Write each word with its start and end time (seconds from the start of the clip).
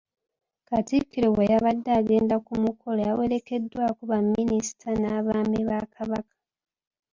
Katikkiro 0.69 1.27
bwe 1.35 1.45
yabadde 1.51 1.89
agenda 1.99 2.35
ku 2.45 2.53
mukolo 2.63 2.99
yawerekeddwako 3.09 4.01
Baminisita 4.11 4.89
n'Abaami 5.01 5.59
ba 5.69 5.79
Kabaka. 5.95 6.35